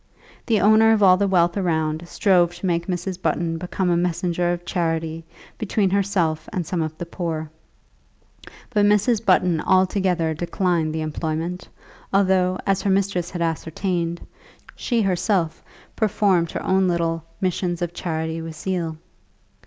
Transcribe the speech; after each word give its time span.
The 0.47 0.59
owner 0.59 0.93
of 0.93 1.03
all 1.03 1.15
the 1.15 1.27
wealth 1.27 1.55
around 1.55 2.07
strove 2.09 2.55
to 2.55 2.65
make 2.65 2.87
Mrs. 2.87 3.21
Button 3.21 3.59
become 3.59 3.91
a 3.91 3.95
messenger 3.95 4.51
of 4.51 4.65
charity 4.65 5.23
between 5.59 5.91
herself 5.91 6.49
and 6.51 6.65
some 6.65 6.81
of 6.81 6.97
the 6.97 7.05
poor; 7.05 7.51
but 8.71 8.83
Mrs. 8.87 9.23
Button 9.23 9.61
altogether 9.61 10.33
declined 10.33 10.95
the 10.95 11.01
employment, 11.01 11.69
although, 12.11 12.57
as 12.65 12.81
her 12.81 12.89
mistress 12.89 13.29
had 13.29 13.43
ascertained, 13.43 14.19
she 14.75 15.03
herself 15.03 15.63
performed 15.95 16.49
her 16.49 16.63
own 16.65 16.87
little 16.87 17.23
missions 17.39 17.83
of 17.83 17.93
charity 17.93 18.41
with 18.41 18.55
zeal. 18.55 18.97